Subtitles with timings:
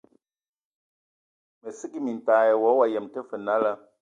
[1.61, 3.71] Mə sə kig mintag ai wa, wa yəm tə fə nala.